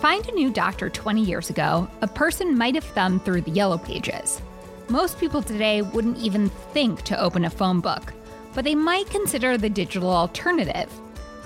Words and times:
find 0.00 0.26
a 0.26 0.32
new 0.32 0.50
doctor 0.50 0.88
20 0.88 1.22
years 1.22 1.50
ago, 1.50 1.86
a 2.00 2.08
person 2.08 2.56
might 2.56 2.74
have 2.74 2.84
thumbed 2.84 3.22
through 3.22 3.42
the 3.42 3.50
yellow 3.50 3.76
pages. 3.76 4.40
Most 4.88 5.20
people 5.20 5.42
today 5.42 5.82
wouldn't 5.82 6.16
even 6.16 6.48
think 6.72 7.02
to 7.02 7.20
open 7.20 7.44
a 7.44 7.50
phone 7.50 7.80
book, 7.80 8.14
but 8.54 8.64
they 8.64 8.74
might 8.74 9.10
consider 9.10 9.58
the 9.58 9.68
digital 9.68 10.10
alternative 10.10 10.90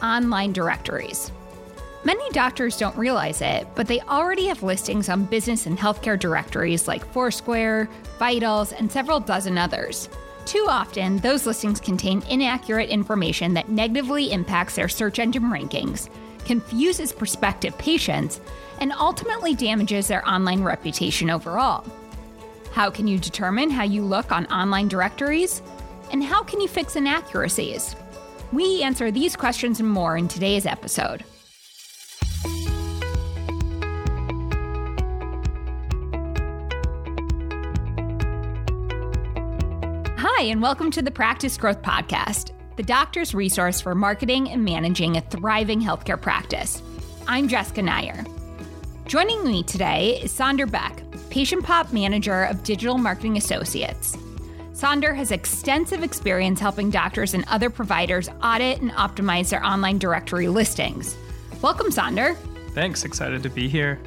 online 0.01 0.53
directories. 0.53 1.33
Many 2.05 2.31
doctors 2.31 2.77
don't 2.77 2.97
realize 2.97 3.41
it, 3.41 3.67
but 3.75 3.89
they 3.89 4.01
already 4.03 4.47
have 4.47 4.63
listings 4.63 5.09
on 5.09 5.25
business 5.25 5.67
and 5.67 5.77
healthcare 5.77 6.19
directories 6.19 6.87
like 6.87 7.05
Foursquare, 7.13 7.89
Vitals, 8.21 8.73
and 8.73 8.91
several 8.91 9.19
dozen 9.19 9.59
others. 9.59 10.09
Too 10.47 10.67
often, 10.69 11.19
those 11.19 11.45
listings 11.45 11.81
contain 11.81 12.23
inaccurate 12.29 12.91
information 12.91 13.55
that 13.55 13.69
negatively 13.69 14.31
impacts 14.31 14.77
their 14.77 14.89
search 14.89 15.19
engine 15.19 15.45
rankings, 15.45 16.09
confuses 16.45 17.13
prospective 17.13 17.77
patients, 17.79 18.41
and 18.81 18.93
ultimately 18.93 19.55
damages 19.55 20.09
their 20.09 20.29
online 20.29 20.63
reputation 20.63 21.31
overall. 21.31 21.85
How 22.73 22.91
can 22.91 23.07
you 23.07 23.19
determine 23.19 23.71
how 23.71 23.85
you 23.85 24.03
look 24.03 24.33
on 24.33 24.47
online 24.47 24.89
directories? 24.89 25.63
And 26.13 26.23
how 26.23 26.43
can 26.43 26.61
you 26.61 26.69
fix 26.69 26.97
inaccuracies? 26.97 27.97
We 28.53 28.83
answer 28.83 29.11
these 29.11 29.37
questions 29.37 29.81
and 29.81 29.89
more 29.89 30.17
in 30.17 30.29
today's 30.29 30.67
episode. 30.67 31.25
Hi, 40.19 40.43
and 40.45 40.61
welcome 40.61 40.91
to 40.91 41.01
the 41.01 41.11
Practice 41.11 41.57
Growth 41.57 41.81
Podcast, 41.81 42.51
the 42.77 42.83
doctor's 42.83 43.35
resource 43.35 43.81
for 43.81 43.95
marketing 43.95 44.51
and 44.51 44.65
managing 44.65 45.17
a 45.17 45.21
thriving 45.21 45.81
healthcare 45.81 46.21
practice. 46.21 46.83
I'm 47.29 47.47
Jessica 47.47 47.81
Nyer. 47.81 48.27
Joining 49.07 49.45
me 49.45 49.63
today 49.63 50.21
is 50.23 50.33
Sonder 50.33 50.69
Beck, 50.69 51.05
Patient 51.31 51.63
Pop 51.63 51.93
Manager 51.93 52.45
of 52.45 52.65
Digital 52.65 52.99
Marketing 52.99 53.37
Associates. 53.37 54.17
Sonder 54.73 55.15
has 55.15 55.31
extensive 55.31 56.03
experience 56.03 56.59
helping 56.59 56.91
doctors 56.91 57.33
and 57.33 57.45
other 57.47 57.71
providers 57.71 58.29
audit 58.43 58.81
and 58.81 58.91
optimize 58.93 59.51
their 59.51 59.65
online 59.65 59.99
directory 59.99 60.49
listings. 60.49 61.17
Welcome, 61.63 61.91
Sonder. 61.91 62.37
Thanks, 62.73 63.05
excited 63.05 63.45
to 63.45 63.51
be 63.51 63.69
here. 63.69 64.01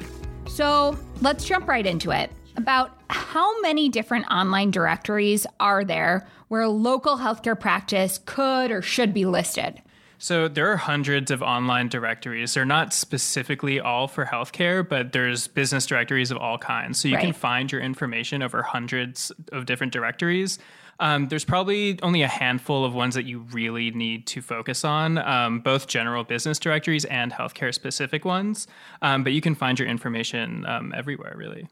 So 0.46 0.98
let's 1.22 1.46
jump 1.46 1.68
right 1.68 1.86
into 1.86 2.10
it 2.10 2.30
about 2.56 2.97
how 3.10 3.60
many 3.60 3.88
different 3.88 4.26
online 4.30 4.70
directories 4.70 5.46
are 5.60 5.84
there 5.84 6.26
where 6.48 6.62
a 6.62 6.68
local 6.70 7.18
healthcare 7.18 7.58
practice 7.58 8.18
could 8.24 8.70
or 8.70 8.82
should 8.82 9.12
be 9.14 9.24
listed? 9.24 9.82
So 10.20 10.48
there 10.48 10.70
are 10.72 10.76
hundreds 10.76 11.30
of 11.30 11.42
online 11.42 11.88
directories. 11.88 12.54
They're 12.54 12.64
not 12.64 12.92
specifically 12.92 13.78
all 13.78 14.08
for 14.08 14.24
healthcare, 14.24 14.86
but 14.86 15.12
there's 15.12 15.46
business 15.46 15.86
directories 15.86 16.32
of 16.32 16.38
all 16.38 16.58
kinds. 16.58 16.98
So 17.00 17.06
you 17.06 17.14
right. 17.14 17.24
can 17.24 17.32
find 17.32 17.70
your 17.70 17.80
information 17.80 18.42
over 18.42 18.62
hundreds 18.62 19.30
of 19.52 19.64
different 19.64 19.92
directories. 19.92 20.58
Um, 21.00 21.28
there's 21.28 21.44
probably 21.44 22.00
only 22.02 22.22
a 22.22 22.28
handful 22.28 22.84
of 22.84 22.92
ones 22.92 23.14
that 23.14 23.24
you 23.24 23.46
really 23.52 23.92
need 23.92 24.26
to 24.28 24.42
focus 24.42 24.84
on, 24.84 25.18
um, 25.18 25.60
both 25.60 25.86
general 25.86 26.24
business 26.24 26.58
directories 26.58 27.04
and 27.04 27.32
healthcare 27.32 27.72
specific 27.72 28.24
ones. 28.24 28.66
Um, 29.00 29.22
but 29.22 29.32
you 29.32 29.40
can 29.40 29.54
find 29.54 29.78
your 29.78 29.86
information 29.86 30.66
um, 30.66 30.92
everywhere, 30.96 31.34
really. 31.36 31.68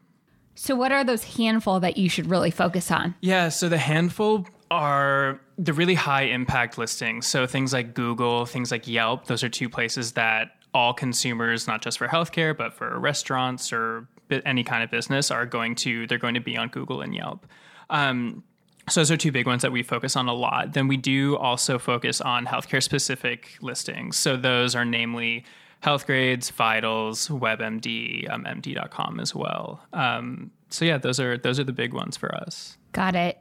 So, 0.56 0.74
what 0.74 0.90
are 0.90 1.04
those 1.04 1.22
handful 1.22 1.78
that 1.80 1.96
you 1.96 2.08
should 2.08 2.28
really 2.28 2.50
focus 2.50 2.90
on? 2.90 3.14
Yeah, 3.20 3.50
so 3.50 3.68
the 3.68 3.78
handful 3.78 4.46
are 4.70 5.40
the 5.58 5.72
really 5.72 5.94
high 5.94 6.22
impact 6.22 6.78
listings. 6.78 7.26
So, 7.26 7.46
things 7.46 7.72
like 7.72 7.94
Google, 7.94 8.46
things 8.46 8.70
like 8.70 8.88
Yelp, 8.88 9.26
those 9.26 9.44
are 9.44 9.48
two 9.48 9.68
places 9.68 10.12
that 10.12 10.52
all 10.72 10.92
consumers, 10.92 11.66
not 11.66 11.82
just 11.82 11.98
for 11.98 12.08
healthcare, 12.08 12.56
but 12.56 12.72
for 12.72 12.98
restaurants 12.98 13.72
or 13.72 14.08
any 14.44 14.64
kind 14.64 14.82
of 14.82 14.90
business, 14.90 15.30
are 15.30 15.46
going 15.46 15.74
to 15.76 16.06
they're 16.06 16.18
going 16.18 16.34
to 16.34 16.40
be 16.40 16.56
on 16.56 16.68
Google 16.68 17.02
and 17.02 17.14
Yelp. 17.14 17.46
Um, 17.90 18.42
so 18.88 19.00
those 19.00 19.10
are 19.10 19.16
two 19.16 19.32
big 19.32 19.46
ones 19.46 19.62
that 19.62 19.72
we 19.72 19.82
focus 19.82 20.16
on 20.16 20.28
a 20.28 20.34
lot. 20.34 20.72
Then 20.72 20.88
we 20.88 20.96
do 20.96 21.36
also 21.36 21.78
focus 21.78 22.20
on 22.20 22.46
healthcare 22.46 22.82
specific 22.82 23.56
listings. 23.60 24.16
So 24.16 24.36
those 24.36 24.74
are 24.74 24.84
namely 24.84 25.44
Healthgrades, 25.82 26.50
Vitals, 26.52 27.28
WebMD, 27.28 28.30
um, 28.30 28.44
MD.com 28.44 29.20
as 29.20 29.34
well. 29.34 29.80
Um, 29.92 30.50
so 30.68 30.84
yeah, 30.84 30.98
those 30.98 31.20
are 31.20 31.38
those 31.38 31.60
are 31.60 31.64
the 31.64 31.72
big 31.72 31.92
ones 31.92 32.16
for 32.16 32.34
us. 32.34 32.76
Got 32.92 33.14
it. 33.14 33.38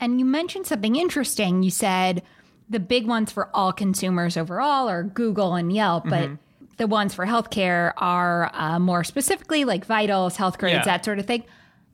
And 0.00 0.18
you 0.18 0.24
mentioned 0.24 0.66
something 0.66 0.96
interesting. 0.96 1.62
You 1.62 1.70
said 1.70 2.22
the 2.68 2.80
big 2.80 3.06
ones 3.06 3.30
for 3.30 3.48
all 3.54 3.72
consumers 3.72 4.36
overall 4.36 4.88
are 4.88 5.04
Google 5.04 5.54
and 5.54 5.72
Yelp, 5.72 6.04
but 6.04 6.24
mm-hmm. 6.24 6.64
the 6.78 6.86
ones 6.86 7.14
for 7.14 7.26
healthcare 7.26 7.92
are 7.98 8.50
uh, 8.54 8.78
more 8.78 9.04
specifically 9.04 9.64
like 9.64 9.84
Vitals, 9.84 10.36
Healthgrades, 10.36 10.72
yeah. 10.72 10.84
that 10.84 11.04
sort 11.04 11.18
of 11.18 11.26
thing. 11.26 11.44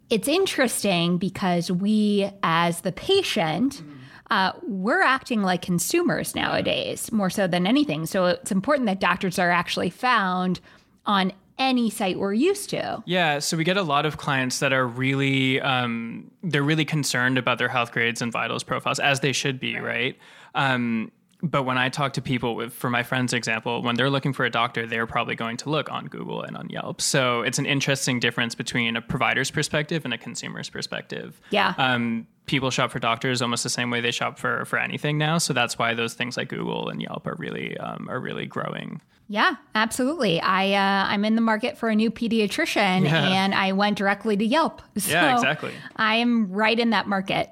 It's 0.09 0.29
interesting 0.29 1.19
because 1.19 1.71
we, 1.71 2.31
as 2.43 2.81
the 2.81 2.93
patient, 2.93 3.75
mm-hmm 3.75 4.00
uh, 4.31 4.53
we're 4.63 5.03
acting 5.03 5.43
like 5.43 5.63
consumers 5.63 6.35
nowadays 6.35 7.11
more 7.11 7.31
so 7.31 7.47
than 7.47 7.67
anything. 7.67 8.07
So 8.07 8.27
it's 8.27 8.53
important 8.53 8.87
that 8.87 9.01
doctors 9.01 9.39
are 9.39 9.51
actually 9.51 9.91
found 9.91 10.61
on 11.05 11.33
any 11.59 11.91
site 11.91 12.19
we're 12.19 12.33
used 12.33 12.71
to. 12.71 13.03
Yeah, 13.07 13.39
so 13.39 13.57
we 13.57 13.65
get 13.65 13.77
a 13.77 13.83
lot 13.83 14.07
of 14.07 14.17
clients 14.17 14.61
that 14.61 14.73
are 14.73 14.87
really 14.87 15.61
um, 15.61 16.31
they're 16.43 16.63
really 16.63 16.87
concerned 16.87 17.39
about 17.39 17.59
their 17.59 17.69
Healthgrades 17.69 18.23
and 18.23 18.33
vitals 18.33 18.63
profiles 18.63 18.99
as 18.99 19.21
they 19.21 19.33
should 19.33 19.61
be, 19.61 19.77
right? 19.77 19.85
right? 19.85 20.19
Um, 20.55 21.13
but 21.43 21.65
when 21.65 21.79
I 21.79 21.89
talk 21.89 22.15
to 22.15 22.23
people 22.23 22.55
with, 22.55 22.73
for 22.73 22.91
my 22.91 23.03
friend's 23.03 23.33
example, 23.33 23.83
when 23.83 23.97
they're 23.97 24.11
looking 24.11 24.33
for 24.33 24.45
a 24.45 24.51
doctor, 24.51 24.87
they're 24.87 25.07
probably 25.07 25.35
going 25.35 25.57
to 25.59 25.71
look 25.71 25.91
on 25.91 26.07
Google 26.07 26.43
and 26.43 26.57
on 26.57 26.69
Yelp. 26.69 27.01
So 27.01 27.43
it's 27.43 27.59
an 27.59 27.67
interesting 27.67 28.21
difference 28.21 28.55
between 28.55 28.97
a 28.97 29.03
provider's 29.03 29.51
perspective 29.51 30.05
and 30.05 30.13
a 30.13 30.19
consumer's 30.19 30.69
perspective. 30.69 31.41
Yeah. 31.51 31.75
Um, 31.79 32.27
people 32.47 32.71
shop 32.71 32.91
for 32.91 32.99
doctors 32.99 33.41
almost 33.41 33.63
the 33.63 33.71
same 33.71 33.91
way 33.91 34.01
they 34.01 34.11
shop 34.11 34.39
for 34.39 34.65
for 34.65 34.79
anything 34.79 35.19
now. 35.19 35.39
So 35.39 35.53
that's 35.53 35.79
why 35.79 35.95
those 35.95 36.15
things 36.15 36.37
like 36.37 36.49
Google 36.49 36.89
and 36.89 37.01
Yelp 37.01 37.27
are 37.27 37.37
really 37.37 37.77
um, 37.79 38.09
are 38.11 38.21
really 38.21 38.47
growing. 38.47 39.01
Yeah, 39.29 39.55
absolutely. 39.77 40.41
I 40.41 40.73
uh, 40.73 41.07
I'm 41.07 41.25
in 41.25 41.37
the 41.37 41.41
market 41.41 41.79
for 41.79 41.89
a 41.89 41.95
new 41.95 42.11
pediatrician, 42.11 43.05
yeah. 43.05 43.29
and 43.29 43.55
I 43.55 43.73
went 43.73 43.97
directly 43.97 44.37
to 44.37 44.45
Yelp. 44.45 44.83
So 44.99 45.13
yeah, 45.13 45.35
exactly. 45.35 45.73
I 45.95 46.17
am 46.17 46.51
right 46.51 46.79
in 46.79 46.91
that 46.91 47.07
market. 47.07 47.49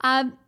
Um, 0.00 0.38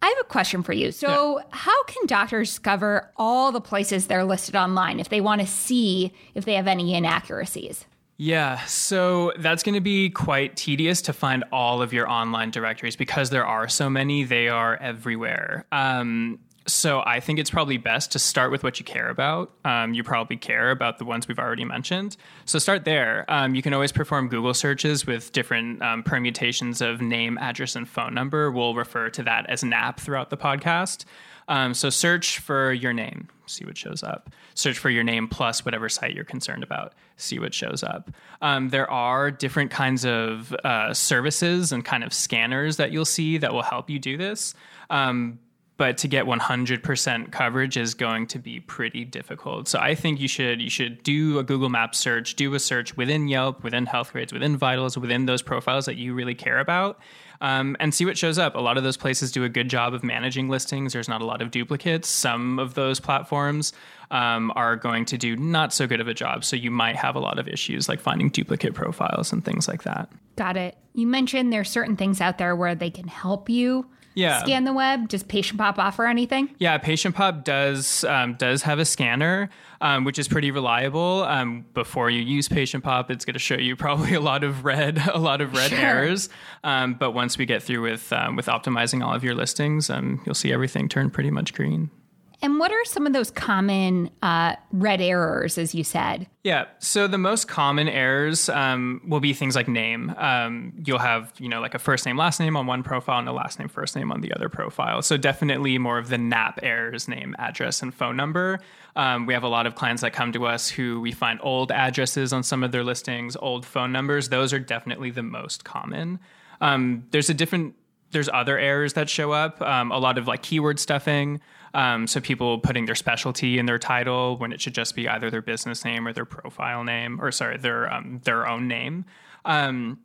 I 0.00 0.06
have 0.06 0.18
a 0.20 0.28
question 0.28 0.62
for 0.62 0.72
you. 0.72 0.92
So, 0.92 1.38
yeah. 1.38 1.44
how 1.50 1.84
can 1.84 2.06
doctors 2.06 2.50
discover 2.50 3.10
all 3.16 3.50
the 3.52 3.60
places 3.60 4.06
they're 4.06 4.24
listed 4.24 4.54
online 4.54 5.00
if 5.00 5.08
they 5.08 5.20
want 5.20 5.40
to 5.40 5.46
see 5.46 6.12
if 6.34 6.44
they 6.44 6.54
have 6.54 6.68
any 6.68 6.94
inaccuracies? 6.94 7.84
Yeah, 8.20 8.64
so 8.64 9.32
that's 9.38 9.62
going 9.62 9.76
to 9.76 9.80
be 9.80 10.10
quite 10.10 10.56
tedious 10.56 11.02
to 11.02 11.12
find 11.12 11.44
all 11.52 11.80
of 11.80 11.92
your 11.92 12.10
online 12.10 12.50
directories 12.50 12.96
because 12.96 13.30
there 13.30 13.46
are 13.46 13.68
so 13.68 13.88
many, 13.88 14.24
they 14.24 14.48
are 14.48 14.76
everywhere. 14.76 15.66
Um, 15.70 16.40
so 16.68 17.02
I 17.04 17.20
think 17.20 17.38
it's 17.38 17.50
probably 17.50 17.78
best 17.78 18.12
to 18.12 18.18
start 18.18 18.50
with 18.50 18.62
what 18.62 18.78
you 18.78 18.84
care 18.84 19.08
about. 19.08 19.50
Um, 19.64 19.94
you 19.94 20.04
probably 20.04 20.36
care 20.36 20.70
about 20.70 20.98
the 20.98 21.04
ones 21.04 21.26
we've 21.26 21.38
already 21.38 21.64
mentioned. 21.64 22.16
So 22.44 22.58
start 22.58 22.84
there. 22.84 23.24
Um, 23.28 23.54
you 23.54 23.62
can 23.62 23.72
always 23.74 23.90
perform 23.90 24.28
Google 24.28 24.54
searches 24.54 25.06
with 25.06 25.32
different 25.32 25.82
um, 25.82 26.02
permutations 26.02 26.80
of 26.80 27.00
name, 27.00 27.38
address, 27.38 27.74
and 27.74 27.88
phone 27.88 28.14
number. 28.14 28.50
We'll 28.50 28.74
refer 28.74 29.10
to 29.10 29.22
that 29.24 29.46
as 29.48 29.64
NAP 29.64 29.98
throughout 29.98 30.30
the 30.30 30.36
podcast. 30.36 31.04
Um, 31.48 31.72
so 31.72 31.88
search 31.88 32.38
for 32.40 32.72
your 32.72 32.92
name, 32.92 33.28
see 33.46 33.64
what 33.64 33.76
shows 33.76 34.02
up. 34.02 34.30
Search 34.54 34.78
for 34.78 34.90
your 34.90 35.02
name 35.02 35.28
plus 35.28 35.64
whatever 35.64 35.88
site 35.88 36.14
you're 36.14 36.24
concerned 36.24 36.62
about, 36.62 36.92
see 37.16 37.38
what 37.38 37.54
shows 37.54 37.82
up. 37.82 38.10
Um, 38.42 38.68
there 38.68 38.90
are 38.90 39.30
different 39.30 39.70
kinds 39.70 40.04
of 40.04 40.54
uh, 40.64 40.92
services 40.92 41.72
and 41.72 41.84
kind 41.84 42.04
of 42.04 42.12
scanners 42.12 42.76
that 42.76 42.92
you'll 42.92 43.06
see 43.06 43.38
that 43.38 43.54
will 43.54 43.62
help 43.62 43.88
you 43.88 43.98
do 43.98 44.18
this. 44.18 44.54
Um, 44.90 45.38
but 45.78 45.96
to 45.96 46.08
get 46.08 46.26
100% 46.26 47.30
coverage 47.30 47.76
is 47.76 47.94
going 47.94 48.26
to 48.26 48.38
be 48.38 48.58
pretty 48.58 49.04
difficult. 49.04 49.68
So 49.68 49.78
I 49.78 49.94
think 49.94 50.20
you 50.20 50.26
should 50.26 50.60
you 50.60 50.68
should 50.68 51.02
do 51.04 51.38
a 51.38 51.44
Google 51.44 51.68
Maps 51.68 51.98
search, 51.98 52.34
do 52.34 52.52
a 52.54 52.58
search 52.58 52.96
within 52.96 53.28
Yelp, 53.28 53.62
within 53.62 53.86
Healthgrades, 53.86 54.32
within 54.32 54.56
Vitals, 54.56 54.98
within 54.98 55.26
those 55.26 55.40
profiles 55.40 55.86
that 55.86 55.96
you 55.96 56.14
really 56.14 56.34
care 56.34 56.58
about, 56.58 56.98
um, 57.40 57.76
and 57.78 57.94
see 57.94 58.04
what 58.04 58.18
shows 58.18 58.38
up. 58.38 58.56
A 58.56 58.60
lot 58.60 58.76
of 58.76 58.82
those 58.82 58.96
places 58.96 59.30
do 59.30 59.44
a 59.44 59.48
good 59.48 59.70
job 59.70 59.94
of 59.94 60.02
managing 60.02 60.48
listings. 60.48 60.92
There's 60.92 61.08
not 61.08 61.22
a 61.22 61.24
lot 61.24 61.40
of 61.40 61.52
duplicates. 61.52 62.08
Some 62.08 62.58
of 62.58 62.74
those 62.74 62.98
platforms 62.98 63.72
um, 64.10 64.52
are 64.56 64.74
going 64.74 65.04
to 65.06 65.16
do 65.16 65.36
not 65.36 65.72
so 65.72 65.86
good 65.86 66.00
of 66.00 66.08
a 66.08 66.14
job. 66.14 66.44
So 66.44 66.56
you 66.56 66.72
might 66.72 66.96
have 66.96 67.14
a 67.14 67.20
lot 67.20 67.38
of 67.38 67.46
issues 67.46 67.88
like 67.88 68.00
finding 68.00 68.30
duplicate 68.30 68.74
profiles 68.74 69.32
and 69.32 69.44
things 69.44 69.68
like 69.68 69.84
that. 69.84 70.10
Got 70.34 70.56
it. 70.56 70.76
You 70.94 71.06
mentioned 71.06 71.52
there's 71.52 71.70
certain 71.70 71.96
things 71.96 72.20
out 72.20 72.38
there 72.38 72.56
where 72.56 72.74
they 72.74 72.90
can 72.90 73.06
help 73.06 73.48
you 73.48 73.88
yeah. 74.18 74.40
scan 74.40 74.64
the 74.64 74.72
web? 74.72 75.08
Does 75.08 75.22
Patient 75.22 75.58
Pop 75.58 75.78
offer 75.78 76.06
anything? 76.06 76.54
Yeah, 76.58 76.78
Patient 76.78 77.14
Pop 77.14 77.44
does 77.44 78.04
um, 78.04 78.34
does 78.34 78.62
have 78.62 78.78
a 78.78 78.84
scanner, 78.84 79.50
um, 79.80 80.04
which 80.04 80.18
is 80.18 80.28
pretty 80.28 80.50
reliable. 80.50 81.22
Um, 81.24 81.64
before 81.74 82.10
you 82.10 82.22
use 82.22 82.48
Patient 82.48 82.84
Pop, 82.84 83.10
it's 83.10 83.24
going 83.24 83.34
to 83.34 83.40
show 83.40 83.56
you 83.56 83.76
probably 83.76 84.14
a 84.14 84.20
lot 84.20 84.44
of 84.44 84.64
red 84.64 84.98
a 85.12 85.18
lot 85.18 85.40
of 85.40 85.54
red 85.54 85.70
sure. 85.70 85.78
errors. 85.78 86.28
Um, 86.64 86.94
but 86.94 87.12
once 87.12 87.38
we 87.38 87.46
get 87.46 87.62
through 87.62 87.82
with 87.82 88.12
um, 88.12 88.36
with 88.36 88.46
optimizing 88.46 89.04
all 89.04 89.14
of 89.14 89.24
your 89.24 89.34
listings, 89.34 89.90
um, 89.90 90.20
you'll 90.26 90.34
see 90.34 90.52
everything 90.52 90.88
turn 90.88 91.10
pretty 91.10 91.30
much 91.30 91.54
green. 91.54 91.90
And 92.40 92.60
what 92.60 92.70
are 92.70 92.84
some 92.84 93.06
of 93.06 93.12
those 93.12 93.32
common 93.32 94.10
uh, 94.22 94.54
red 94.70 95.00
errors, 95.00 95.58
as 95.58 95.74
you 95.74 95.82
said? 95.82 96.28
Yeah. 96.44 96.66
So 96.78 97.08
the 97.08 97.18
most 97.18 97.48
common 97.48 97.88
errors 97.88 98.48
um, 98.48 99.02
will 99.04 99.18
be 99.18 99.32
things 99.32 99.56
like 99.56 99.66
name. 99.66 100.14
Um, 100.16 100.72
you'll 100.84 101.00
have, 101.00 101.32
you 101.38 101.48
know, 101.48 101.60
like 101.60 101.74
a 101.74 101.80
first 101.80 102.06
name, 102.06 102.16
last 102.16 102.38
name 102.38 102.56
on 102.56 102.66
one 102.66 102.84
profile 102.84 103.18
and 103.18 103.28
a 103.28 103.32
last 103.32 103.58
name, 103.58 103.68
first 103.68 103.96
name 103.96 104.12
on 104.12 104.20
the 104.20 104.32
other 104.32 104.48
profile. 104.48 105.02
So 105.02 105.16
definitely 105.16 105.78
more 105.78 105.98
of 105.98 106.10
the 106.10 106.18
NAP 106.18 106.60
errors, 106.62 107.08
name, 107.08 107.34
address, 107.38 107.82
and 107.82 107.92
phone 107.92 108.16
number. 108.16 108.60
Um, 108.94 109.26
we 109.26 109.34
have 109.34 109.42
a 109.42 109.48
lot 109.48 109.66
of 109.66 109.74
clients 109.74 110.02
that 110.02 110.12
come 110.12 110.32
to 110.32 110.46
us 110.46 110.68
who 110.68 111.00
we 111.00 111.10
find 111.10 111.40
old 111.42 111.72
addresses 111.72 112.32
on 112.32 112.44
some 112.44 112.62
of 112.62 112.70
their 112.70 112.84
listings, 112.84 113.36
old 113.36 113.66
phone 113.66 113.90
numbers. 113.90 114.28
Those 114.28 114.52
are 114.52 114.60
definitely 114.60 115.10
the 115.10 115.24
most 115.24 115.64
common. 115.64 116.20
Um, 116.60 117.04
there's 117.10 117.30
a 117.30 117.34
different 117.34 117.74
there's 118.10 118.28
other 118.28 118.58
errors 118.58 118.94
that 118.94 119.08
show 119.08 119.32
up. 119.32 119.60
Um, 119.60 119.92
a 119.92 119.98
lot 119.98 120.18
of 120.18 120.26
like 120.26 120.42
keyword 120.42 120.78
stuffing. 120.78 121.40
Um, 121.74 122.06
so 122.06 122.20
people 122.20 122.58
putting 122.58 122.86
their 122.86 122.94
specialty 122.94 123.58
in 123.58 123.66
their 123.66 123.78
title 123.78 124.36
when 124.38 124.52
it 124.52 124.60
should 124.60 124.74
just 124.74 124.94
be 124.94 125.08
either 125.08 125.30
their 125.30 125.42
business 125.42 125.84
name 125.84 126.06
or 126.06 126.12
their 126.12 126.24
profile 126.24 126.82
name, 126.82 127.20
or 127.20 127.30
sorry, 127.30 127.58
their 127.58 127.92
um, 127.92 128.20
their 128.24 128.48
own 128.48 128.68
name. 128.68 129.04
Um, 129.44 129.98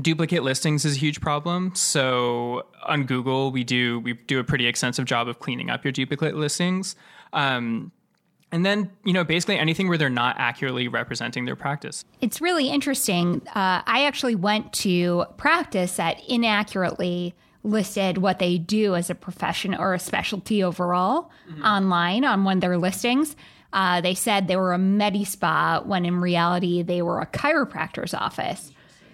duplicate 0.00 0.42
listings 0.42 0.84
is 0.84 0.96
a 0.96 0.98
huge 0.98 1.20
problem. 1.20 1.74
So 1.74 2.66
on 2.86 3.04
Google, 3.04 3.50
we 3.50 3.64
do 3.64 4.00
we 4.00 4.14
do 4.14 4.38
a 4.38 4.44
pretty 4.44 4.66
extensive 4.66 5.04
job 5.04 5.28
of 5.28 5.38
cleaning 5.38 5.68
up 5.68 5.84
your 5.84 5.92
duplicate 5.92 6.36
listings. 6.36 6.96
Um, 7.32 7.92
and 8.52 8.66
then, 8.66 8.90
you 9.04 9.12
know, 9.12 9.22
basically 9.22 9.58
anything 9.58 9.88
where 9.88 9.96
they're 9.96 10.10
not 10.10 10.36
accurately 10.38 10.88
representing 10.88 11.44
their 11.44 11.54
practice. 11.54 12.04
It's 12.20 12.40
really 12.40 12.68
interesting. 12.68 13.42
Uh, 13.48 13.82
I 13.86 14.06
actually 14.06 14.34
went 14.34 14.72
to 14.74 15.24
practice 15.36 15.96
that 15.96 16.20
inaccurately 16.28 17.34
listed 17.62 18.18
what 18.18 18.38
they 18.38 18.58
do 18.58 18.94
as 18.94 19.10
a 19.10 19.14
profession 19.14 19.74
or 19.74 19.94
a 19.94 19.98
specialty 19.98 20.62
overall 20.62 21.30
mm-hmm. 21.48 21.62
online 21.62 22.24
on 22.24 22.44
one 22.44 22.58
of 22.58 22.60
their 22.60 22.78
listings. 22.78 23.36
Uh, 23.72 24.00
they 24.00 24.14
said 24.14 24.48
they 24.48 24.56
were 24.56 24.72
a 24.72 24.78
med 24.78 25.26
spa 25.26 25.82
when 25.84 26.04
in 26.04 26.20
reality 26.20 26.82
they 26.82 27.02
were 27.02 27.20
a 27.20 27.26
chiropractor's 27.26 28.14
office. 28.14 28.72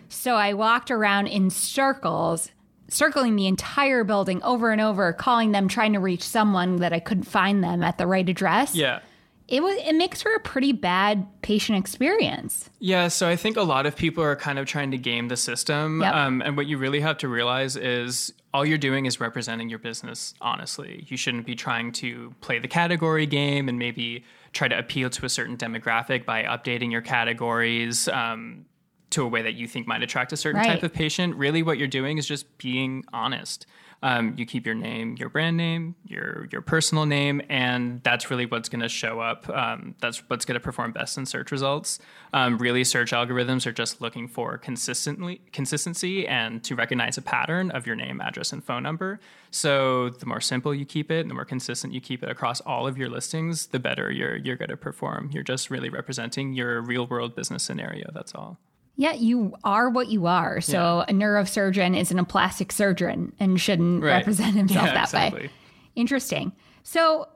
So 0.08 0.34
I 0.34 0.54
walked 0.54 0.90
around 0.90 1.26
in 1.26 1.50
circles, 1.50 2.50
circling 2.88 3.36
the 3.36 3.48
entire 3.48 4.04
building 4.04 4.42
over 4.42 4.70
and 4.70 4.80
over, 4.80 5.12
calling 5.12 5.52
them, 5.52 5.68
trying 5.68 5.92
to 5.92 6.00
reach 6.00 6.22
someone 6.22 6.76
that 6.76 6.92
I 6.92 7.00
couldn't 7.00 7.24
find 7.24 7.62
them 7.62 7.82
at 7.82 7.98
the 7.98 8.06
right 8.06 8.28
address. 8.28 8.74
Yeah 8.74 9.00
it 9.48 9.62
was 9.62 9.76
it 9.76 9.94
makes 9.94 10.22
for 10.22 10.34
a 10.34 10.40
pretty 10.40 10.72
bad 10.72 11.26
patient 11.42 11.78
experience. 11.78 12.68
Yeah, 12.78 13.08
so 13.08 13.28
I 13.28 13.36
think 13.36 13.56
a 13.56 13.62
lot 13.62 13.86
of 13.86 13.96
people 13.96 14.22
are 14.22 14.36
kind 14.36 14.58
of 14.58 14.66
trying 14.66 14.90
to 14.90 14.98
game 14.98 15.28
the 15.28 15.36
system, 15.36 16.02
yep. 16.02 16.14
um, 16.14 16.42
and 16.42 16.56
what 16.56 16.66
you 16.66 16.78
really 16.78 17.00
have 17.00 17.18
to 17.18 17.28
realize 17.28 17.76
is 17.76 18.32
all 18.52 18.64
you're 18.64 18.78
doing 18.78 19.06
is 19.06 19.20
representing 19.20 19.68
your 19.68 19.78
business 19.78 20.34
honestly. 20.40 21.04
You 21.08 21.16
shouldn't 21.16 21.46
be 21.46 21.54
trying 21.54 21.92
to 21.92 22.34
play 22.40 22.58
the 22.58 22.68
category 22.68 23.26
game 23.26 23.68
and 23.68 23.78
maybe 23.78 24.24
try 24.52 24.66
to 24.66 24.78
appeal 24.78 25.10
to 25.10 25.26
a 25.26 25.28
certain 25.28 25.56
demographic 25.56 26.24
by 26.24 26.42
updating 26.42 26.90
your 26.90 27.02
categories. 27.02 28.08
Um, 28.08 28.64
to 29.10 29.22
a 29.22 29.28
way 29.28 29.42
that 29.42 29.54
you 29.54 29.68
think 29.68 29.86
might 29.86 30.02
attract 30.02 30.32
a 30.32 30.36
certain 30.36 30.60
right. 30.60 30.66
type 30.66 30.82
of 30.82 30.92
patient. 30.92 31.36
Really, 31.36 31.62
what 31.62 31.78
you're 31.78 31.88
doing 31.88 32.18
is 32.18 32.26
just 32.26 32.58
being 32.58 33.04
honest. 33.12 33.66
Um, 34.02 34.34
you 34.36 34.44
keep 34.44 34.66
your 34.66 34.74
name, 34.74 35.16
your 35.18 35.30
brand 35.30 35.56
name, 35.56 35.94
your 36.04 36.48
your 36.52 36.60
personal 36.60 37.06
name, 37.06 37.40
and 37.48 38.02
that's 38.02 38.30
really 38.30 38.44
what's 38.44 38.68
going 38.68 38.82
to 38.82 38.90
show 38.90 39.20
up. 39.20 39.48
Um, 39.48 39.94
that's 40.00 40.18
what's 40.28 40.44
going 40.44 40.54
to 40.54 40.60
perform 40.60 40.92
best 40.92 41.16
in 41.16 41.24
search 41.24 41.50
results. 41.50 41.98
Um, 42.34 42.58
really, 42.58 42.84
search 42.84 43.12
algorithms 43.12 43.66
are 43.66 43.72
just 43.72 44.02
looking 44.02 44.28
for 44.28 44.58
consistently 44.58 45.40
consistency 45.50 46.28
and 46.28 46.62
to 46.64 46.74
recognize 46.76 47.16
a 47.16 47.22
pattern 47.22 47.70
of 47.70 47.86
your 47.86 47.96
name, 47.96 48.20
address, 48.20 48.52
and 48.52 48.62
phone 48.62 48.82
number. 48.82 49.18
So 49.50 50.10
the 50.10 50.26
more 50.26 50.42
simple 50.42 50.74
you 50.74 50.84
keep 50.84 51.10
it, 51.10 51.26
the 51.26 51.34
more 51.34 51.46
consistent 51.46 51.94
you 51.94 52.02
keep 52.02 52.22
it 52.22 52.28
across 52.28 52.60
all 52.60 52.86
of 52.86 52.98
your 52.98 53.08
listings, 53.08 53.68
the 53.68 53.78
better 53.78 54.10
you're 54.12 54.36
you're 54.36 54.56
going 54.56 54.68
to 54.68 54.76
perform. 54.76 55.30
You're 55.32 55.42
just 55.42 55.70
really 55.70 55.88
representing 55.88 56.52
your 56.52 56.82
real 56.82 57.06
world 57.06 57.34
business 57.34 57.62
scenario. 57.62 58.10
That's 58.12 58.34
all. 58.34 58.58
Yeah, 58.96 59.12
you 59.12 59.54
are 59.62 59.90
what 59.90 60.08
you 60.08 60.26
are. 60.26 60.60
So 60.60 60.98
yeah. 60.98 61.04
a 61.08 61.12
neurosurgeon 61.12 61.98
isn't 61.98 62.18
a 62.18 62.24
plastic 62.24 62.72
surgeon 62.72 63.32
and 63.38 63.60
shouldn't 63.60 64.02
right. 64.02 64.16
represent 64.16 64.54
himself 64.56 64.86
yeah, 64.86 64.94
that 64.94 65.04
exactly. 65.04 65.40
way. 65.42 65.50
Interesting. 65.94 66.52
So 66.82 67.28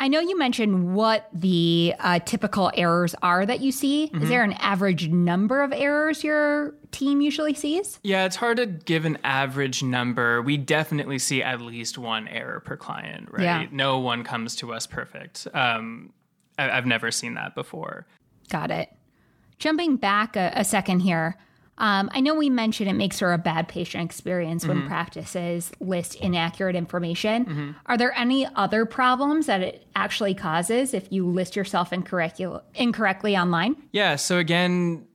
I 0.00 0.08
know 0.08 0.20
you 0.20 0.38
mentioned 0.38 0.94
what 0.94 1.28
the 1.34 1.94
uh, 1.98 2.20
typical 2.20 2.70
errors 2.74 3.14
are 3.22 3.44
that 3.44 3.60
you 3.60 3.70
see. 3.70 4.06
Mm-hmm. 4.06 4.22
Is 4.22 4.28
there 4.30 4.42
an 4.42 4.54
average 4.54 5.08
number 5.08 5.62
of 5.62 5.74
errors 5.74 6.24
your 6.24 6.74
team 6.90 7.20
usually 7.20 7.52
sees? 7.52 7.98
Yeah, 8.02 8.24
it's 8.24 8.36
hard 8.36 8.56
to 8.56 8.66
give 8.66 9.04
an 9.04 9.18
average 9.24 9.82
number. 9.82 10.40
We 10.40 10.56
definitely 10.56 11.18
see 11.18 11.42
at 11.42 11.60
least 11.60 11.98
one 11.98 12.28
error 12.28 12.60
per 12.60 12.78
client, 12.78 13.28
right? 13.30 13.42
Yeah. 13.42 13.66
No 13.70 13.98
one 13.98 14.24
comes 14.24 14.56
to 14.56 14.72
us 14.72 14.86
perfect. 14.86 15.46
Um, 15.52 16.14
I- 16.58 16.70
I've 16.70 16.86
never 16.86 17.10
seen 17.10 17.34
that 17.34 17.54
before. 17.54 18.06
Got 18.48 18.70
it. 18.70 18.88
Jumping 19.60 19.96
back 19.96 20.34
a, 20.36 20.52
a 20.56 20.64
second 20.64 21.00
here, 21.00 21.36
um, 21.78 22.10
I 22.12 22.20
know 22.20 22.34
we 22.34 22.50
mentioned 22.50 22.90
it 22.90 22.94
makes 22.94 23.18
for 23.18 23.32
a 23.32 23.38
bad 23.38 23.68
patient 23.68 24.04
experience 24.04 24.66
when 24.66 24.78
mm-hmm. 24.78 24.88
practices 24.88 25.72
list 25.80 26.14
inaccurate 26.16 26.76
information. 26.76 27.46
Mm-hmm. 27.46 27.70
Are 27.86 27.96
there 27.96 28.12
any 28.18 28.46
other 28.56 28.84
problems 28.84 29.46
that 29.46 29.62
it 29.62 29.86
actually 29.96 30.34
causes 30.34 30.92
if 30.92 31.10
you 31.10 31.26
list 31.26 31.56
yourself 31.56 31.92
incorrectly 31.92 33.36
online? 33.36 33.76
Yeah. 33.92 34.16
So 34.16 34.36
again, 34.36 35.06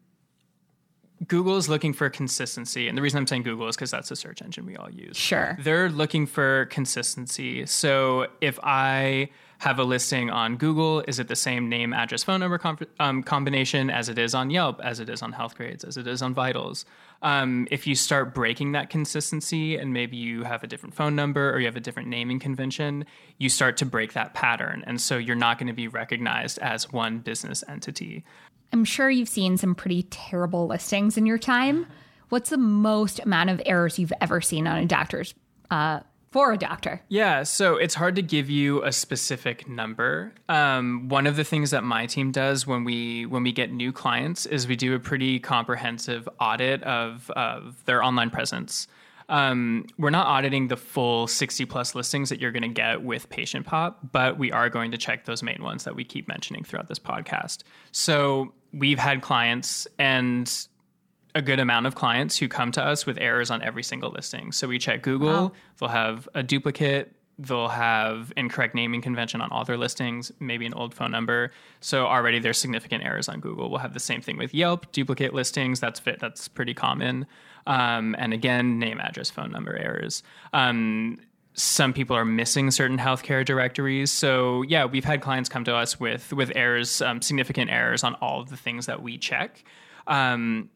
Google 1.28 1.58
is 1.58 1.70
looking 1.70 1.94
for 1.94 2.10
consistency. 2.10 2.88
And 2.88 2.98
the 2.98 3.02
reason 3.02 3.18
I'm 3.18 3.28
saying 3.28 3.44
Google 3.44 3.68
is 3.68 3.76
because 3.76 3.92
that's 3.92 4.10
the 4.10 4.16
search 4.16 4.42
engine 4.42 4.66
we 4.66 4.76
all 4.76 4.90
use. 4.90 5.16
Sure. 5.16 5.58
They're 5.62 5.90
looking 5.90 6.28
for 6.28 6.66
consistency. 6.66 7.66
So 7.66 8.28
if 8.42 8.60
I 8.64 9.30
have 9.60 9.80
a 9.80 9.84
listing 9.84 10.30
on 10.30 10.58
Google, 10.58 11.02
is 11.08 11.18
it 11.18 11.30
the 11.30 11.36
same 11.36 11.70
name, 11.70 11.94
address, 11.94 12.24
phone 12.24 12.42
number 12.42 12.58
com- 12.58 12.78
um, 13.00 13.24
combination 13.24 13.90
as 13.90 14.10
it 14.10 14.20
is 14.20 14.36
on 14.36 14.50
Yelp, 14.50 14.82
as 14.84 15.00
it 15.00 15.10
is 15.10 15.22
on 15.22 15.32
Healthgrades, 15.34 15.88
as 15.88 15.96
it 15.96 16.06
is 16.08 16.22
on 16.22 16.34
Vitals? 16.34 16.86
Um, 17.22 17.66
if 17.72 17.88
you 17.88 17.96
start 17.96 18.36
breaking 18.36 18.74
that 18.74 18.90
consistency 18.90 19.78
and 19.78 19.94
maybe 19.94 20.18
you 20.18 20.44
have 20.44 20.64
a 20.64 20.68
different 20.68 20.94
phone 20.94 21.16
number 21.16 21.52
or 21.52 21.60
you 21.60 21.66
have 21.66 21.78
a 21.78 21.80
different 21.80 22.10
naming 22.10 22.40
convention, 22.40 23.06
you 23.38 23.48
start 23.48 23.78
to 23.78 23.86
break 23.86 24.14
that 24.14 24.34
pattern. 24.34 24.84
And 24.86 25.00
so 25.00 25.18
you're 25.18 25.36
not 25.36 25.58
going 25.58 25.68
to 25.68 25.74
be 25.74 25.88
recognized 25.88 26.60
as 26.60 26.92
one 26.92 27.20
business 27.20 27.64
entity. 27.68 28.26
I'm 28.74 28.86
sure 28.86 29.10
you've 29.10 29.30
seen 29.30 29.58
some 29.58 29.76
pretty 29.76 30.04
terrible 30.04 30.68
listings 30.68 31.18
in 31.18 31.26
your 31.26 31.38
time. 31.38 31.88
What's 32.30 32.50
the 32.50 32.58
most 32.58 33.20
amount 33.20 33.50
of 33.50 33.62
errors 33.66 34.00
you've 34.00 34.14
ever 34.20 34.42
seen 34.42 34.68
on 34.68 34.78
a 34.78 34.86
doctor's 34.86 35.34
uh, 35.72 36.02
for 36.32 36.52
a 36.52 36.58
doctor? 36.58 37.02
Yeah, 37.08 37.44
so 37.44 37.78
it's 37.78 37.96
hard 37.96 38.16
to 38.16 38.22
give 38.22 38.50
you 38.50 38.84
a 38.84 38.92
specific 38.92 39.70
number. 39.70 40.34
Um, 40.50 41.08
one 41.08 41.28
of 41.28 41.38
the 41.38 41.46
things 41.46 41.72
that 41.72 41.84
my 41.84 42.08
team 42.08 42.32
does 42.32 42.68
when 42.68 42.84
we 42.84 43.26
when 43.26 43.44
we 43.44 43.54
get 43.54 43.72
new 43.72 43.94
clients 43.94 44.46
is 44.46 44.68
we 44.68 44.76
do 44.76 44.96
a 44.96 45.00
pretty 45.00 45.40
comprehensive 45.40 46.28
audit 46.40 46.84
of 46.84 47.32
of 47.32 47.86
their 47.86 48.04
online 48.04 48.32
presence. 48.32 48.88
Um, 49.28 49.88
we're 49.98 50.12
not 50.12 50.28
auditing 50.28 50.68
the 50.68 50.78
full 50.78 51.28
60 51.28 51.66
plus 51.66 51.96
listings 51.96 52.30
that 52.30 52.40
you're 52.40 52.52
going 52.52 52.64
to 52.64 52.68
get 52.70 53.02
with 53.02 53.30
Patient 53.30 53.66
Pop, 53.66 54.00
but 54.12 54.38
we 54.38 54.52
are 54.52 54.70
going 54.70 54.92
to 54.92 54.98
check 54.98 55.26
those 55.26 55.42
main 55.42 55.62
ones 55.62 55.84
that 55.86 55.96
we 55.96 56.04
keep 56.04 56.28
mentioning 56.28 56.64
throughout 56.64 56.88
this 56.88 57.00
podcast. 57.00 57.64
So 57.92 58.54
we've 58.72 59.00
had 59.00 59.22
clients 59.22 59.88
and 59.98 60.68
a 61.34 61.42
good 61.42 61.60
amount 61.60 61.86
of 61.86 61.96
clients 61.96 62.38
who 62.38 62.48
come 62.48 62.72
to 62.72 62.84
us 62.84 63.06
with 63.06 63.18
errors 63.18 63.52
on 63.52 63.62
every 63.62 63.84
single 63.84 64.12
listing. 64.12 64.52
So 64.52 64.68
we 64.68 64.80
check 64.80 65.02
Google, 65.02 65.28
wow. 65.28 65.52
they'll 65.80 65.90
have 65.90 66.30
a 66.34 66.44
duplicate, 66.44 67.12
they'll 67.38 67.68
have 67.68 68.32
incorrect 68.38 68.76
naming 68.76 69.02
convention 69.02 69.42
on 69.42 69.50
author 69.52 69.78
listings, 69.78 70.32
maybe 70.40 70.66
an 70.66 70.74
old 70.74 70.94
phone 70.94 71.12
number. 71.12 71.52
So 71.82 72.06
already 72.06 72.40
there's 72.40 72.58
significant 72.58 73.04
errors 73.04 73.28
on 73.28 73.40
Google. 73.40 73.70
We'll 73.70 73.80
have 73.80 73.94
the 73.94 74.00
same 74.00 74.22
thing 74.22 74.38
with 74.38 74.54
Yelp, 74.54 74.92
duplicate 74.92 75.34
listings. 75.34 75.80
That's 75.80 76.00
fit. 76.00 76.20
That's 76.20 76.48
pretty 76.48 76.74
common. 76.74 77.28
Um, 77.68 78.16
and 78.18 78.34
again, 78.34 78.80
name, 78.80 79.00
address, 79.00 79.30
phone 79.30 79.52
number 79.52 79.76
errors. 79.76 80.24
Um, 80.54 81.18
some 81.54 81.94
people 81.94 82.16
are 82.16 82.26
missing 82.26 82.70
certain 82.72 82.98
healthcare 82.98 83.46
directories. 83.46 84.12
So 84.12 84.62
yeah, 84.64 84.86
we've 84.86 85.06
had 85.06 85.22
clients 85.22 85.50
come 85.50 85.64
to 85.66 85.76
us 85.76 86.00
with 86.00 86.34
with 86.34 86.52
errors, 86.56 87.02
um, 87.02 87.22
significant 87.22 87.72
errors 87.72 88.04
on 88.04 88.16
all 88.16 88.42
of 88.42 88.50
the 88.50 88.58
things 88.58 88.86
that 88.86 89.02
we 89.02 89.18
check. 89.18 89.64
Um, 90.08 90.70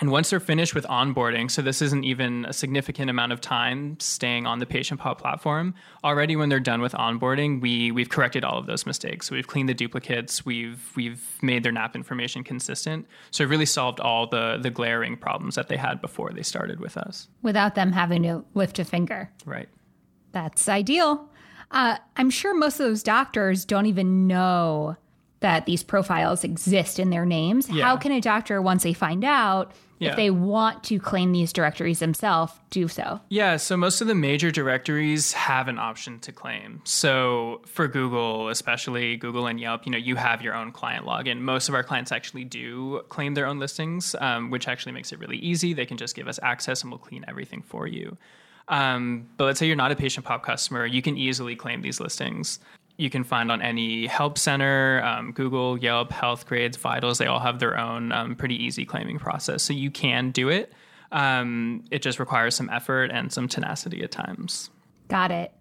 and 0.00 0.10
once 0.10 0.30
they're 0.30 0.40
finished 0.40 0.74
with 0.74 0.84
onboarding, 0.86 1.48
so 1.48 1.62
this 1.62 1.80
isn't 1.80 2.02
even 2.02 2.44
a 2.46 2.52
significant 2.52 3.10
amount 3.10 3.32
of 3.32 3.40
time 3.40 3.98
staying 4.00 4.44
on 4.44 4.58
the 4.58 4.66
Patient 4.66 5.00
Pop 5.00 5.20
platform. 5.20 5.72
Already, 6.02 6.34
when 6.34 6.48
they're 6.48 6.58
done 6.58 6.80
with 6.80 6.92
onboarding, 6.94 7.60
we 7.60 7.92
we've 7.92 8.08
corrected 8.08 8.44
all 8.44 8.58
of 8.58 8.66
those 8.66 8.86
mistakes. 8.86 9.28
So 9.28 9.36
we've 9.36 9.46
cleaned 9.46 9.68
the 9.68 9.74
duplicates. 9.74 10.44
We've 10.44 10.90
we've 10.96 11.24
made 11.42 11.62
their 11.62 11.70
NAP 11.70 11.94
information 11.94 12.42
consistent. 12.42 13.06
So 13.30 13.44
we've 13.44 13.50
really 13.50 13.66
solved 13.66 14.00
all 14.00 14.26
the 14.26 14.58
the 14.60 14.70
glaring 14.70 15.16
problems 15.16 15.54
that 15.54 15.68
they 15.68 15.76
had 15.76 16.00
before 16.00 16.32
they 16.32 16.42
started 16.42 16.80
with 16.80 16.96
us, 16.96 17.28
without 17.42 17.76
them 17.76 17.92
having 17.92 18.24
to 18.24 18.44
lift 18.54 18.80
a 18.80 18.84
finger. 18.84 19.30
Right. 19.46 19.68
That's 20.32 20.68
ideal. 20.68 21.28
Uh, 21.70 21.98
I'm 22.16 22.30
sure 22.30 22.54
most 22.54 22.80
of 22.80 22.86
those 22.86 23.02
doctors 23.02 23.64
don't 23.64 23.86
even 23.86 24.26
know 24.26 24.96
that 25.40 25.66
these 25.66 25.82
profiles 25.82 26.42
exist 26.42 26.98
in 26.98 27.10
their 27.10 27.26
names. 27.26 27.68
Yeah. 27.68 27.84
How 27.84 27.96
can 27.98 28.12
a 28.12 28.20
doctor, 28.20 28.62
once 28.62 28.82
they 28.82 28.94
find 28.94 29.24
out, 29.24 29.72
Yeah. 29.98 30.10
if 30.10 30.16
they 30.16 30.30
want 30.30 30.82
to 30.84 30.98
claim 30.98 31.32
these 31.32 31.52
directories 31.52 32.00
themselves, 32.00 32.52
do 32.70 32.88
so. 32.88 33.20
Yeah, 33.28 33.56
so 33.56 33.76
most 33.76 34.00
of 34.00 34.06
the 34.06 34.14
major 34.14 34.50
directories 34.50 35.32
have 35.32 35.68
an 35.68 35.78
option 35.78 36.18
to 36.20 36.32
claim. 36.32 36.80
So 36.84 37.62
for 37.66 37.86
Google, 37.88 38.48
especially 38.48 39.16
Google 39.16 39.46
and 39.46 39.60
Yelp, 39.60 39.86
you 39.86 39.92
know, 39.92 39.98
you 39.98 40.16
have 40.16 40.42
your 40.42 40.54
own 40.54 40.72
client 40.72 41.06
login. 41.06 41.40
Most 41.40 41.68
of 41.68 41.74
our 41.74 41.82
clients 41.82 42.12
actually 42.12 42.44
do 42.44 43.02
claim 43.08 43.34
their 43.34 43.46
own 43.46 43.58
listings, 43.58 44.14
um, 44.20 44.50
which 44.50 44.68
actually 44.68 44.92
makes 44.92 45.12
it 45.12 45.18
really 45.18 45.38
easy. 45.38 45.74
They 45.74 45.86
can 45.86 45.96
just 45.96 46.16
give 46.16 46.28
us 46.28 46.40
access 46.42 46.82
and 46.82 46.90
we'll 46.90 46.98
clean 46.98 47.24
everything 47.28 47.62
for 47.62 47.86
you. 47.86 48.16
Um, 48.68 49.28
but 49.36 49.44
let's 49.44 49.58
say 49.58 49.66
you're 49.66 49.76
not 49.76 49.92
a 49.92 49.96
Patient 49.96 50.24
Pop 50.24 50.42
customer, 50.42 50.86
you 50.86 51.02
can 51.02 51.16
easily 51.16 51.54
claim 51.54 51.82
these 51.82 52.00
listings. 52.00 52.58
You 52.96 53.10
can 53.10 53.24
find 53.24 53.50
on 53.50 53.60
any 53.60 54.06
help 54.06 54.38
center, 54.38 55.02
um, 55.04 55.32
Google, 55.32 55.76
Yelp, 55.76 56.10
Healthgrades, 56.10 56.76
Vitals. 56.76 57.18
They 57.18 57.26
all 57.26 57.40
have 57.40 57.58
their 57.58 57.76
own 57.76 58.12
um, 58.12 58.36
pretty 58.36 58.62
easy 58.62 58.84
claiming 58.84 59.18
process. 59.18 59.62
So 59.62 59.72
you 59.72 59.90
can 59.90 60.30
do 60.30 60.48
it. 60.48 60.72
Um, 61.10 61.84
it 61.90 62.02
just 62.02 62.18
requires 62.20 62.54
some 62.54 62.70
effort 62.70 63.10
and 63.10 63.32
some 63.32 63.48
tenacity 63.48 64.02
at 64.02 64.10
times. 64.10 64.70
Got 65.08 65.30
it. 65.30 65.52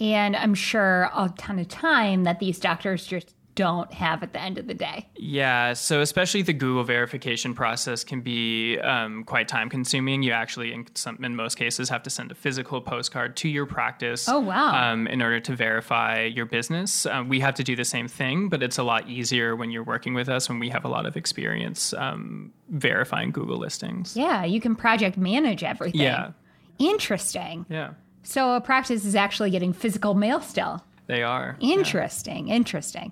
And 0.00 0.36
I'm 0.36 0.54
sure 0.54 1.10
a 1.14 1.32
ton 1.36 1.58
of 1.58 1.68
time 1.68 2.24
that 2.24 2.38
these 2.38 2.58
doctors 2.58 3.06
just 3.06 3.34
don't 3.58 3.92
have 3.92 4.22
at 4.22 4.32
the 4.32 4.40
end 4.40 4.56
of 4.56 4.68
the 4.68 4.74
day. 4.74 5.04
Yeah, 5.16 5.72
so 5.72 6.00
especially 6.00 6.42
the 6.42 6.52
Google 6.52 6.84
verification 6.84 7.54
process 7.54 8.04
can 8.04 8.20
be 8.20 8.78
um, 8.78 9.24
quite 9.24 9.48
time 9.48 9.68
consuming. 9.68 10.22
You 10.22 10.30
actually, 10.30 10.72
in 10.72 10.86
some, 10.94 11.18
in 11.24 11.34
most 11.34 11.56
cases, 11.56 11.88
have 11.88 12.04
to 12.04 12.10
send 12.10 12.30
a 12.30 12.36
physical 12.36 12.80
postcard 12.80 13.36
to 13.38 13.48
your 13.48 13.66
practice. 13.66 14.28
Oh, 14.28 14.38
wow. 14.38 14.92
Um, 14.92 15.08
in 15.08 15.20
order 15.20 15.40
to 15.40 15.56
verify 15.56 16.22
your 16.22 16.46
business, 16.46 17.04
um, 17.06 17.28
we 17.28 17.40
have 17.40 17.54
to 17.56 17.64
do 17.64 17.74
the 17.74 17.84
same 17.84 18.06
thing, 18.06 18.48
but 18.48 18.62
it's 18.62 18.78
a 18.78 18.84
lot 18.84 19.08
easier 19.08 19.56
when 19.56 19.72
you're 19.72 19.82
working 19.82 20.14
with 20.14 20.28
us 20.28 20.48
when 20.48 20.60
we 20.60 20.68
have 20.68 20.84
a 20.84 20.88
lot 20.88 21.04
of 21.04 21.16
experience 21.16 21.92
um, 21.94 22.52
verifying 22.70 23.32
Google 23.32 23.58
listings. 23.58 24.16
Yeah, 24.16 24.44
you 24.44 24.60
can 24.60 24.76
project 24.76 25.16
manage 25.16 25.64
everything. 25.64 26.00
Yeah. 26.00 26.30
Interesting. 26.78 27.66
Yeah, 27.68 27.94
So 28.22 28.54
a 28.54 28.60
practice 28.60 29.04
is 29.04 29.16
actually 29.16 29.50
getting 29.50 29.72
physical 29.72 30.14
mail 30.14 30.40
still. 30.40 30.84
they 31.08 31.22
are. 31.24 31.56
Interesting. 31.60 32.48
Interesting. 32.48 33.10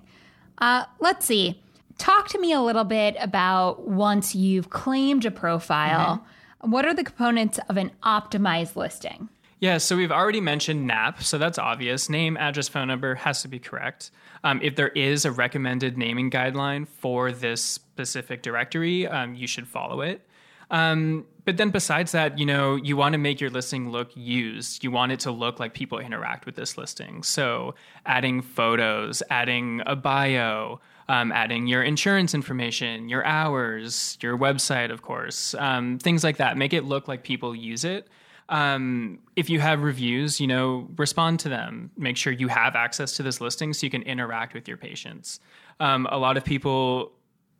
Uh, 0.57 0.85
let's 0.99 1.25
see. 1.25 1.61
Talk 1.97 2.27
to 2.29 2.39
me 2.39 2.53
a 2.53 2.61
little 2.61 2.83
bit 2.83 3.15
about 3.19 3.87
once 3.87 4.35
you've 4.35 4.69
claimed 4.69 5.25
a 5.25 5.31
profile, 5.31 6.23
what 6.61 6.85
are 6.85 6.93
the 6.93 7.03
components 7.03 7.59
of 7.69 7.77
an 7.77 7.91
optimized 8.03 8.75
listing? 8.75 9.29
Yeah, 9.59 9.79
so 9.79 9.97
we've 9.97 10.11
already 10.11 10.41
mentioned 10.41 10.85
NAP, 10.85 11.23
so 11.23 11.39
that's 11.39 11.57
obvious. 11.57 12.09
Name, 12.09 12.37
address, 12.37 12.67
phone 12.67 12.87
number 12.87 13.15
has 13.15 13.41
to 13.41 13.47
be 13.47 13.57
correct. 13.57 14.11
Um, 14.43 14.59
if 14.61 14.75
there 14.75 14.89
is 14.89 15.25
a 15.25 15.31
recommended 15.31 15.97
naming 15.97 16.29
guideline 16.29 16.87
for 16.87 17.31
this 17.31 17.63
specific 17.63 18.43
directory, 18.43 19.07
um, 19.07 19.33
you 19.33 19.47
should 19.47 19.67
follow 19.67 20.01
it. 20.01 20.21
Um, 20.69 21.25
but 21.45 21.55
then 21.55 21.69
besides 21.69 22.11
that, 22.11 22.37
you 22.37 22.45
know, 22.45 22.75
you 22.75 22.97
want 22.97 23.13
to 23.13 23.17
make 23.17 23.39
your 23.39 23.49
listing 23.49 23.89
look 23.89 24.09
used. 24.15 24.83
You 24.83 24.91
want 24.91 25.13
it 25.13 25.21
to 25.21 25.31
look 25.31 25.61
like 25.61 25.73
people 25.73 25.97
interact 25.97 26.45
with 26.45 26.55
this 26.55 26.77
listing. 26.77 27.23
So 27.23 27.73
adding 28.05 28.41
photos, 28.41 29.23
adding 29.29 29.81
a 29.85 29.95
bio, 29.95 30.81
um, 31.07 31.31
adding 31.31 31.67
your 31.67 31.83
insurance 31.83 32.33
information, 32.33 33.07
your 33.07 33.25
hours, 33.25 34.17
your 34.21 34.37
website, 34.37 34.91
of 34.91 35.01
course, 35.03 35.55
um, 35.55 35.99
things 35.99 36.21
like 36.21 36.35
that. 36.37 36.57
Make 36.57 36.73
it 36.73 36.83
look 36.83 37.07
like 37.07 37.23
people 37.23 37.55
use 37.55 37.85
it. 37.85 38.09
Um, 38.49 39.19
if 39.35 39.49
you 39.49 39.61
have 39.61 39.83
reviews, 39.83 40.39
you 40.41 40.47
know, 40.47 40.89
respond 40.97 41.39
to 41.41 41.49
them. 41.49 41.91
Make 41.97 42.17
sure 42.17 42.33
you 42.33 42.49
have 42.49 42.75
access 42.75 43.13
to 43.13 43.23
this 43.23 43.39
listing 43.39 43.73
so 43.73 43.85
you 43.85 43.89
can 43.89 44.01
interact 44.03 44.53
with 44.53 44.67
your 44.67 44.77
patients. 44.77 45.39
Um, 45.79 46.07
a 46.11 46.17
lot 46.17 46.35
of 46.37 46.43
people 46.43 47.13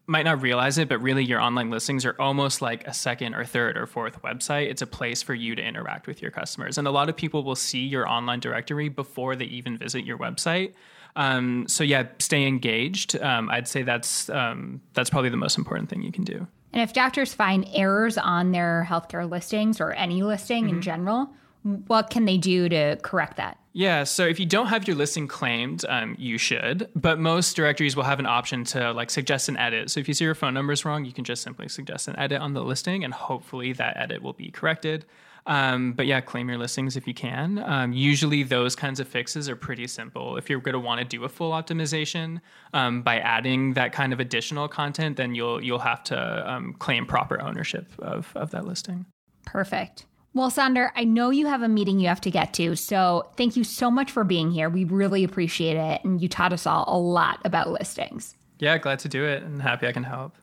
might 0.08 0.24
not 0.24 0.42
realize 0.42 0.78
it, 0.78 0.88
but 0.88 1.00
really 1.02 1.24
your 1.24 1.42
online 1.42 1.70
listings 1.70 2.06
are 2.06 2.16
almost 2.18 2.62
like 2.62 2.88
a 2.88 2.94
second 2.94 3.36
or 3.36 3.44
third 3.44 3.78
or 3.78 3.86
fourth 3.86 4.22
website. 4.22 4.70
It's 4.70 4.82
a 4.82 4.88
place 4.88 5.22
for 5.22 5.34
you 5.34 5.54
to 5.54 5.62
interact 5.62 6.08
with 6.08 6.22
your 6.22 6.32
customers. 6.32 6.78
And 6.78 6.88
a 6.88 6.92
lot 6.92 7.10
of 7.10 7.18
people 7.18 7.44
will 7.44 7.56
see 7.56 7.86
your 7.86 8.08
online 8.08 8.40
directory 8.40 8.88
before 8.88 9.36
they 9.36 9.46
even 9.46 9.78
visit 9.78 10.06
your 10.06 10.18
website. 10.18 10.74
Um, 11.18 11.68
so 11.68 11.84
yeah, 11.84 12.08
stay 12.20 12.48
engaged. 12.48 13.20
Um, 13.22 13.50
I'd 13.50 13.68
say 13.68 13.84
that's 13.84 14.30
um, 14.30 14.82
that's 14.94 15.10
probably 15.10 15.30
the 15.30 15.38
most 15.38 15.58
important 15.58 15.90
thing 15.90 16.02
you 16.02 16.12
can 16.12 16.24
do. 16.24 16.48
And 16.74 16.82
if 16.82 16.94
doctors 16.94 17.34
find 17.34 17.68
errors 17.74 18.18
on 18.18 18.52
their 18.52 18.86
healthcare 18.90 19.30
listings 19.30 19.82
or 19.82 19.92
any 19.94 20.22
listing 20.22 20.70
in 20.70 20.82
general, 20.82 21.30
what 21.64 22.10
can 22.10 22.26
they 22.26 22.38
do 22.38 22.70
to 22.70 22.98
correct 23.02 23.38
that? 23.38 23.58
Yeah, 23.74 24.06
so 24.06 24.26
if 24.26 24.40
you 24.40 24.48
don't 24.48 24.68
have 24.68 24.88
your 24.88 24.96
listing 24.96 25.28
claimed, 25.28 25.86
um, 25.88 26.16
you 26.18 26.40
should. 26.40 26.90
But 26.96 27.20
most 27.20 27.56
directories 27.56 27.96
will 27.96 28.06
have 28.06 28.20
an 28.20 28.26
option 28.26 28.64
to 28.66 28.92
like 28.92 29.12
suggest 29.12 29.50
an 29.50 29.58
edit. 29.58 29.92
So 29.92 30.00
if 30.00 30.08
you 30.08 30.16
see 30.16 30.26
your 30.26 30.34
phone 30.34 30.56
number 30.56 30.74
is 30.74 30.84
wrong, 30.84 31.06
you 31.06 31.14
can 31.14 31.24
just 31.24 31.44
simply 31.44 31.68
suggest 31.68 32.08
an 32.08 32.18
edit 32.18 32.42
on 32.42 32.54
the 32.54 32.64
listing, 32.64 33.04
and 33.04 33.14
hopefully 33.14 33.74
that 33.74 33.98
edit 33.98 34.24
will 34.24 34.34
be 34.34 34.50
corrected. 34.50 35.06
Um, 35.46 35.94
but 35.94 36.08
yeah, 36.08 36.20
claim 36.22 36.50
your 36.50 36.58
listings 36.58 36.98
if 36.98 37.08
you 37.08 37.14
can. 37.14 37.60
Um, 37.60 37.94
usually, 37.94 38.44
those 38.44 38.76
kinds 38.76 39.00
of 39.00 39.08
fixes 39.08 39.48
are 39.48 39.56
pretty 39.56 39.88
simple. 39.88 40.38
If 40.38 40.50
you're 40.50 40.60
going 40.60 40.74
to 40.74 40.80
want 40.80 41.00
to 41.00 41.06
do 41.06 41.24
a 41.24 41.30
full 41.30 41.52
optimization 41.52 42.42
um, 42.74 43.02
by 43.02 43.20
adding 43.20 43.74
that 43.74 43.94
kind 43.94 44.12
of 44.12 44.20
additional 44.20 44.68
content, 44.68 45.16
then 45.18 45.36
you'll 45.36 45.64
you'll 45.64 45.80
have 45.80 46.04
to 46.06 46.52
um, 46.52 46.74
claim 46.80 47.06
proper 47.06 47.40
ownership 47.42 47.92
of 48.00 48.32
of 48.36 48.52
that 48.52 48.66
listing. 48.66 49.06
Perfect. 49.46 50.06
Well, 50.34 50.52
Sander, 50.52 50.92
I 50.96 51.04
know 51.04 51.32
you 51.32 51.48
have 51.48 51.64
a 51.64 51.68
meeting 51.68 52.00
you 52.00 52.10
have 52.10 52.22
to 52.22 52.32
get 52.32 52.54
to, 52.56 52.76
so 52.76 53.28
thank 53.38 53.56
you 53.56 53.64
so 53.64 53.90
much 53.90 54.12
for 54.12 54.24
being 54.24 54.52
here. 54.52 54.70
We 54.70 54.84
really 54.84 55.24
appreciate 55.24 55.78
it, 55.78 56.04
and 56.04 56.22
you 56.22 56.28
taught 56.28 56.54
us 56.54 56.68
all 56.68 56.86
a 56.88 57.00
lot 57.00 57.40
about 57.44 57.72
listings. 57.72 58.36
Yeah, 58.60 58.78
glad 58.78 59.00
to 59.00 59.10
do 59.10 59.26
it, 59.26 59.42
and 59.42 59.62
happy 59.62 59.88
I 59.88 59.92
can 59.92 60.04
help. 60.04 60.36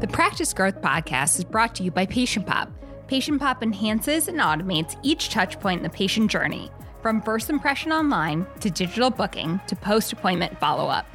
The 0.00 0.08
Practice 0.08 0.52
Growth 0.52 0.82
Podcast 0.82 1.38
is 1.38 1.44
brought 1.44 1.74
to 1.76 1.82
you 1.82 1.90
by 1.90 2.04
Patient 2.04 2.46
Pop. 2.46 2.70
Patient 3.06 3.40
Pop 3.40 3.62
enhances 3.62 4.28
and 4.28 4.38
automates 4.38 4.98
each 5.02 5.30
touch 5.30 5.60
point 5.60 5.78
in 5.78 5.84
the 5.84 5.90
patient 5.90 6.30
journey, 6.30 6.70
from 7.00 7.22
first 7.22 7.48
impression 7.48 7.92
online 7.92 8.46
to 8.60 8.70
digital 8.70 9.10
booking 9.10 9.60
to 9.66 9.76
post 9.76 10.12
appointment 10.12 10.58
follow 10.58 10.88
up. 10.88 11.06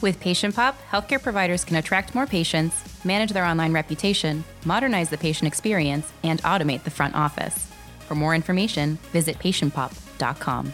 With 0.00 0.20
Patient 0.20 0.54
Pop, 0.54 0.76
healthcare 0.90 1.22
providers 1.22 1.64
can 1.64 1.76
attract 1.76 2.14
more 2.14 2.26
patients, 2.26 2.84
manage 3.04 3.30
their 3.30 3.44
online 3.44 3.72
reputation, 3.72 4.44
modernize 4.64 5.08
the 5.08 5.18
patient 5.18 5.48
experience, 5.48 6.12
and 6.22 6.42
automate 6.42 6.84
the 6.84 6.90
front 6.90 7.14
office. 7.14 7.68
For 8.06 8.14
more 8.14 8.34
information, 8.34 8.96
visit 9.12 9.38
patientpop.com. 9.38 10.72